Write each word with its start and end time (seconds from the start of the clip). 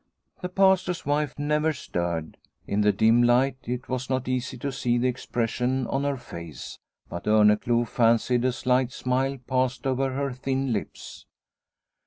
The 0.41 0.49
Pastor's 0.49 1.05
wife 1.05 1.37
never 1.37 1.71
stirred. 1.73 2.37
In 2.65 2.81
the 2.81 2.91
dim 2.91 3.21
light, 3.21 3.57
it 3.65 3.87
was 3.87 4.09
not 4.09 4.27
easy 4.27 4.57
to 4.57 4.71
see 4.71 4.97
the 4.97 5.07
expression 5.07 5.85
on 5.85 6.05
her 6.05 6.17
face, 6.17 6.79
but 7.07 7.25
Orneclou 7.27 7.87
fancied 7.87 8.43
a 8.45 8.51
slight 8.51 8.91
smile 8.91 9.37
passed 9.45 9.85
over 9.85 10.13
her 10.13 10.31
thin 10.33 10.73
lips. 10.73 11.27